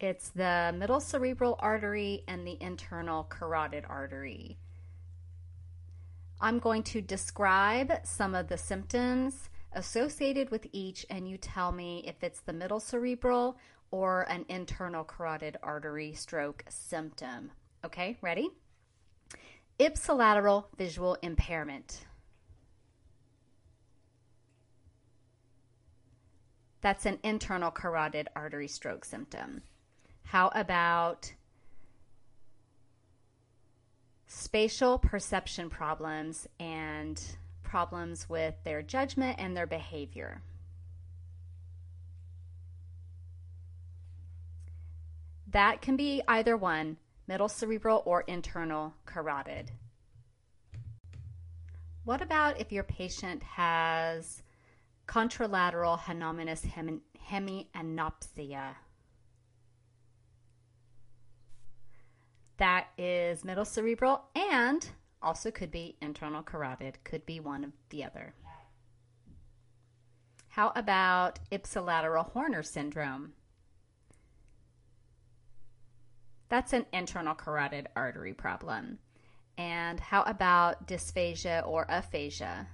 [0.00, 4.58] It's the middle cerebral artery and the internal carotid artery.
[6.40, 12.02] I'm going to describe some of the symptoms associated with each, and you tell me
[12.06, 13.56] if it's the middle cerebral
[13.90, 17.50] or an internal carotid artery stroke symptom.
[17.84, 18.50] Okay, ready?
[19.78, 22.06] Ipsilateral visual impairment.
[26.80, 29.62] That's an internal carotid artery stroke symptom.
[30.24, 31.32] How about
[34.26, 37.22] spatial perception problems and
[37.64, 40.42] problems with their judgment and their behavior.
[45.48, 46.96] That can be either one,
[47.26, 49.70] middle cerebral or internal carotid.
[52.04, 54.42] What about if your patient has
[55.06, 56.66] contralateral homogeneous
[57.30, 58.74] hemianopsia?
[62.58, 64.86] That is middle cerebral and
[65.24, 68.34] also could be internal carotid, could be one of the other.
[70.48, 73.32] How about ipsilateral Horner syndrome?
[76.48, 78.98] That's an internal carotid artery problem.
[79.58, 82.68] And how about dysphagia or aphasia?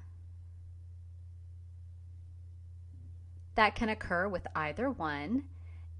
[3.55, 5.45] That can occur with either one.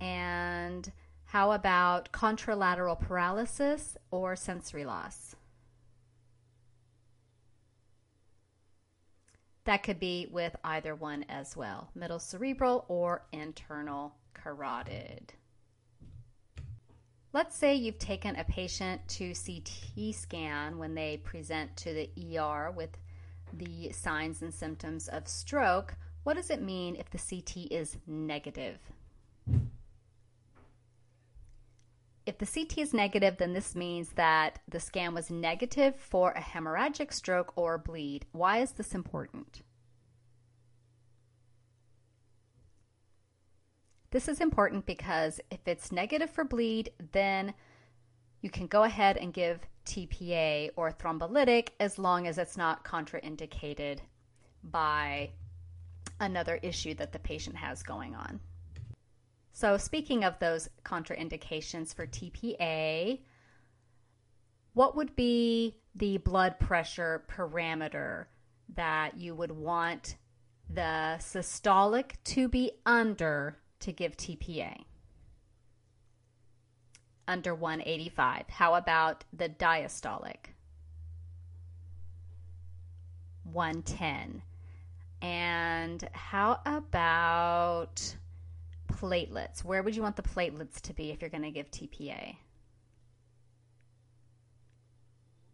[0.01, 0.91] And
[1.31, 5.37] How about contralateral paralysis or sensory loss?
[9.71, 15.33] That could be with either one as well middle cerebral or internal carotid.
[17.33, 22.73] Let's say you've taken a patient to CT scan when they present to the ER
[22.73, 22.99] with
[23.53, 25.95] the signs and symptoms of stroke.
[26.25, 28.81] What does it mean if the CT is negative?
[32.27, 36.41] If the CT is negative, then this means that the scan was negative for a
[36.41, 38.27] hemorrhagic stroke or bleed.
[38.33, 39.63] Why is this important?
[44.11, 47.55] This is important because if it's negative for bleed, then
[48.43, 53.99] you can go ahead and give TPA or thrombolytic as long as it's not contraindicated
[54.65, 55.31] by
[56.19, 58.41] another issue that the patient has going on.
[59.53, 63.21] So, speaking of those contraindications for TPA,
[64.73, 68.27] what would be the blood pressure parameter
[68.75, 70.17] that you would want
[70.69, 74.85] the systolic to be under to give TPA?
[77.27, 78.49] Under 185.
[78.49, 80.55] How about the diastolic?
[83.45, 84.43] 110.
[85.23, 88.17] And how about
[89.01, 89.65] platelets?
[89.65, 92.37] Where would you want the platelets to be if you're going to give TPA?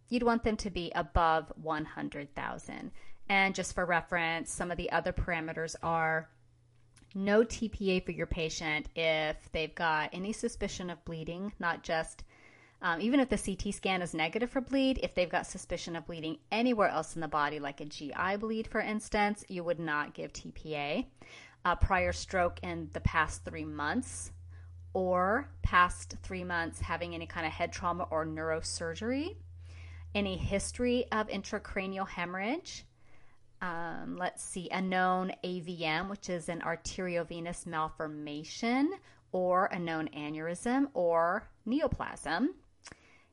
[0.09, 2.91] You'd want them to be above 100,000.
[3.29, 6.29] And just for reference, some of the other parameters are
[7.15, 12.25] no TPA for your patient if they've got any suspicion of bleeding, not just
[12.83, 16.07] um, even if the CT scan is negative for bleed, if they've got suspicion of
[16.07, 20.13] bleeding anywhere else in the body, like a GI bleed, for instance, you would not
[20.13, 21.07] give TPA.
[21.67, 24.31] Uh, prior stroke in the past three months,
[24.95, 29.35] or past three months having any kind of head trauma or neurosurgery,
[30.15, 32.85] any history of intracranial hemorrhage,
[33.61, 38.93] um, let's see, a known AVM, which is an arteriovenous malformation,
[39.33, 42.51] or a known aneurysm or neoplasm.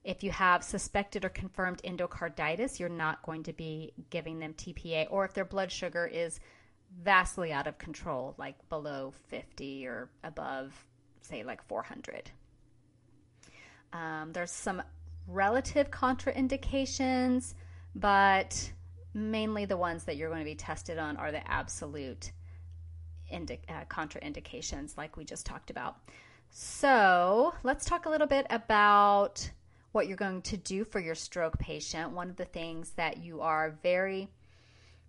[0.03, 5.05] If you have suspected or confirmed endocarditis, you're not going to be giving them TPA,
[5.11, 6.39] or if their blood sugar is
[7.01, 10.73] vastly out of control, like below 50 or above,
[11.21, 12.31] say, like 400.
[13.91, 14.81] Um, there's some
[15.27, 17.53] relative contraindications,
[17.95, 18.71] but
[19.13, 22.31] mainly the ones that you're going to be tested on are the absolute
[23.29, 25.97] indi- uh, contraindications, like we just talked about.
[26.49, 29.49] So let's talk a little bit about
[29.91, 32.11] what you're going to do for your stroke patient.
[32.11, 34.27] One of the things that you are very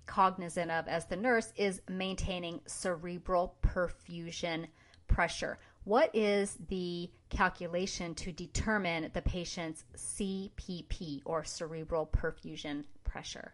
[0.07, 4.66] cognizant of as the nurse is maintaining cerebral perfusion
[5.09, 5.59] pressure.
[5.84, 13.52] What is the calculation to determine the patient's CPP or cerebral perfusion pressure?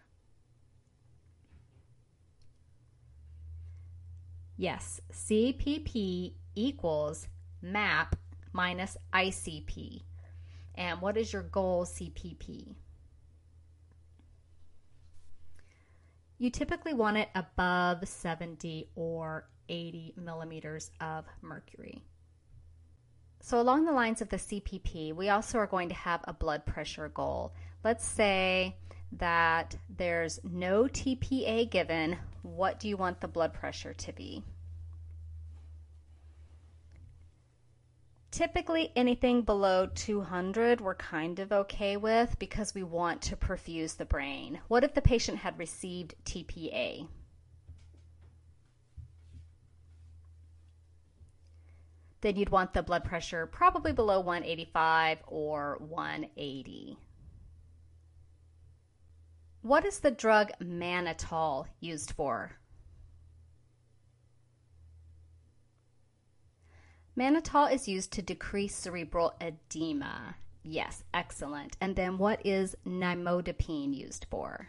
[4.57, 7.27] Yes, CPP equals
[7.63, 8.15] MAP
[8.53, 10.03] minus ICP.
[10.75, 12.75] And what is your goal CPP?
[16.41, 22.03] You typically want it above 70 or 80 millimeters of mercury.
[23.43, 26.65] So, along the lines of the CPP, we also are going to have a blood
[26.65, 27.53] pressure goal.
[27.85, 28.79] Let's say
[29.13, 34.43] that there's no TPA given, what do you want the blood pressure to be?
[38.31, 44.05] Typically, anything below 200 we're kind of okay with because we want to perfuse the
[44.05, 44.61] brain.
[44.69, 47.09] What if the patient had received TPA?
[52.21, 56.99] Then you'd want the blood pressure probably below 185 or 180.
[59.63, 62.60] What is the drug mannitol used for?
[67.19, 70.37] Mannitol is used to decrease cerebral edema.
[70.63, 71.77] Yes, excellent.
[71.81, 74.69] And then what is nimodipine used for?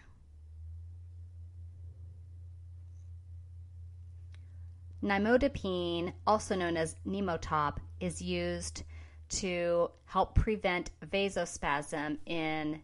[5.04, 8.84] Nimodipine, also known as Nimotop, is used
[9.30, 12.82] to help prevent vasospasm in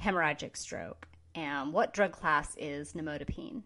[0.00, 1.06] hemorrhagic stroke.
[1.34, 3.62] And what drug class is nimodipine?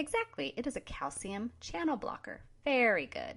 [0.00, 2.40] Exactly, it is a calcium channel blocker.
[2.64, 3.36] Very good.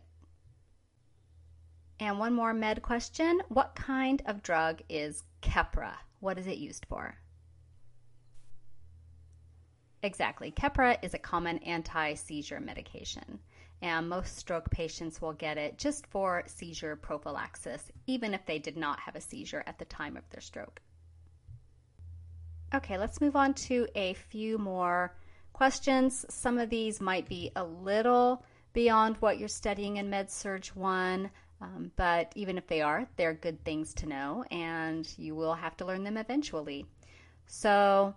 [2.00, 5.92] And one more med question What kind of drug is Keppra?
[6.22, 7.18] What is it used for?
[10.04, 10.54] Exactly.
[10.54, 13.40] Keppra is a common anti seizure medication.
[13.82, 18.78] and most stroke patients will get it just for seizure prophylaxis, even if they did
[18.78, 20.80] not have a seizure at the time of their stroke.
[22.74, 25.14] Okay, let's move on to a few more
[25.54, 26.26] questions.
[26.30, 28.44] Some of these might be a little
[28.74, 31.30] beyond what you're studying in MedSurg 1,
[31.62, 35.78] um, but even if they are, they're good things to know, and you will have
[35.78, 36.86] to learn them eventually.
[37.46, 38.16] So,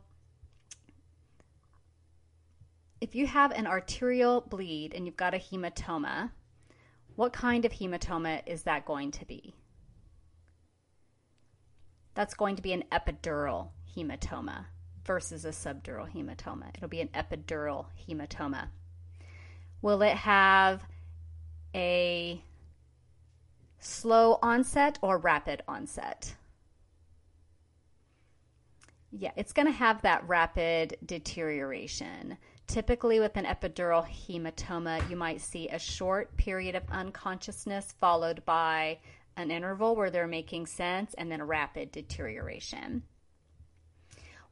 [3.01, 6.31] if you have an arterial bleed and you've got a hematoma,
[7.15, 9.55] what kind of hematoma is that going to be?
[12.15, 14.67] That's going to be an epidural hematoma
[15.07, 16.69] versus a subdural hematoma.
[16.75, 18.69] It'll be an epidural hematoma.
[19.83, 20.85] Will it have
[21.75, 22.43] a
[23.79, 26.35] slow onset or rapid onset?
[29.13, 32.37] Yeah, it's going to have that rapid deterioration.
[32.67, 38.99] Typically, with an epidural hematoma, you might see a short period of unconsciousness followed by
[39.37, 43.03] an interval where they're making sense and then a rapid deterioration.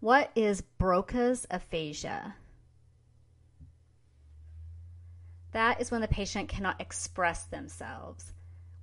[0.01, 2.34] What is Broca's aphasia?
[5.53, 8.32] That is when the patient cannot express themselves.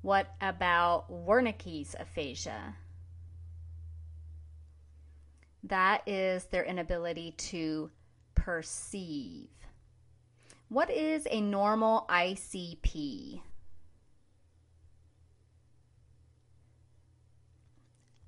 [0.02, 2.76] What about Wernicke's aphasia?
[5.64, 7.92] That is their inability to
[8.34, 9.50] perceive.
[10.70, 13.42] What is a normal ICP?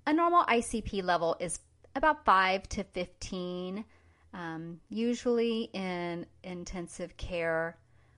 [0.05, 1.59] A normal ICP level is
[1.95, 3.85] about 5 to 15,
[4.33, 7.77] um, usually in intensive care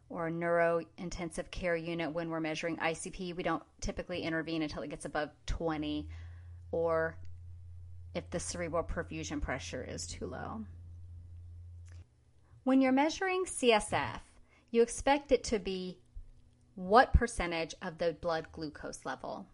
[0.09, 3.35] or neuro intensive care unit when we're measuring ICP.
[3.35, 6.07] We don't typically intervene until it gets above 20
[6.71, 7.17] or
[8.13, 10.61] if the cerebral perfusion pressure is too low.
[12.63, 14.21] When you're measuring CSF,
[14.71, 15.99] you expect it to be
[16.75, 19.45] what percentage of the blood glucose level?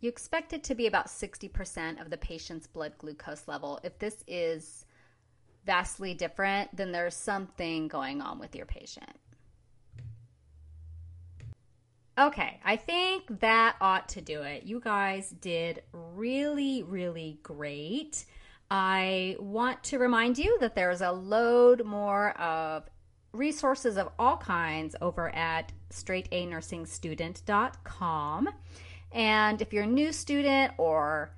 [0.00, 3.80] You expect it to be about 60% of the patient's blood glucose level.
[3.82, 4.84] If this is
[5.64, 9.18] vastly different, then there's something going on with your patient.
[12.18, 14.62] Okay, I think that ought to do it.
[14.62, 18.24] You guys did really, really great.
[18.70, 22.88] I want to remind you that there's a load more of
[23.32, 28.48] resources of all kinds over at straightanursingstudent.com.
[29.12, 31.30] And if you're a new student or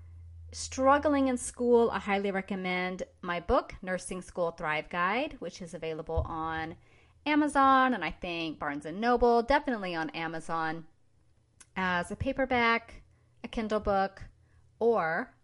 [0.53, 6.25] struggling in school, I highly recommend my book, Nursing School Thrive Guide, which is available
[6.29, 6.77] on
[7.27, 10.87] Amazon and I think Barnes and Noble, definitely on Amazon
[11.77, 13.03] as a paperback,
[13.45, 14.23] a Kindle book,
[14.81, 15.35] or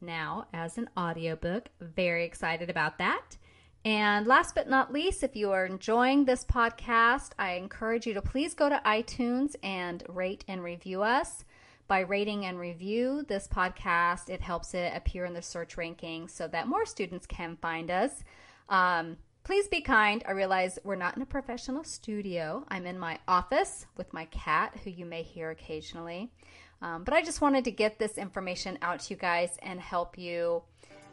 [0.00, 1.68] now as an audiobook.
[1.80, 3.36] Very excited about that.
[3.84, 8.22] And last but not least, if you are enjoying this podcast, I encourage you to
[8.22, 11.44] please go to iTunes and rate and review us.
[11.86, 16.48] By rating and review this podcast, it helps it appear in the search rankings so
[16.48, 18.24] that more students can find us.
[18.68, 20.24] Um, Please be kind.
[20.26, 22.64] I realize we're not in a professional studio.
[22.68, 26.32] I'm in my office with my cat, who you may hear occasionally.
[26.80, 30.16] Um, but I just wanted to get this information out to you guys and help
[30.16, 30.62] you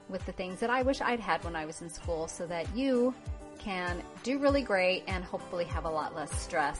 [0.07, 2.73] with the things that I wish I'd had when I was in school so that
[2.73, 3.13] you
[3.59, 6.79] can do really great and hopefully have a lot less stress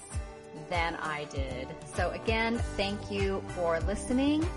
[0.70, 1.68] than I did.
[1.96, 4.48] So, again, thank you for listening.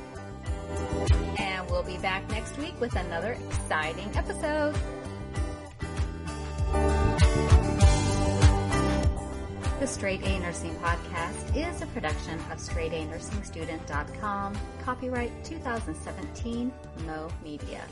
[1.39, 4.75] And we'll be back next week with another exciting episode.
[9.81, 16.73] The Straight A Nursing Podcast is a production of straightanursingstudent.com, copyright 2017,
[17.05, 17.83] Mo Media.